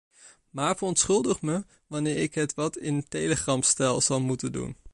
Maar 0.49 0.77
verontschuldig 0.77 1.41
me 1.41 1.65
wanneer 1.87 2.17
ik 2.17 2.35
het 2.35 2.53
wat 2.53 2.77
in 2.77 3.07
telegramstijl 3.07 4.01
zal 4.01 4.19
moeten 4.19 4.51
doen. 4.51 4.75